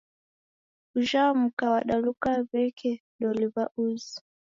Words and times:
Ujha 0.97 1.23
mka 1.41 1.65
wadaluka 1.73 2.29
w'eke 2.49 2.91
doli 3.19 3.47
w'a 3.53 3.65
uzi 3.85 4.15